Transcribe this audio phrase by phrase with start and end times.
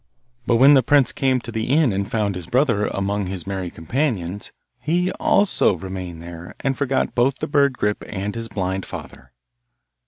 [0.47, 3.69] But when the prince came to the inn and found his brother among his merry
[3.69, 9.31] companions, he also remained there and forgot both the bird Grip and his blind father.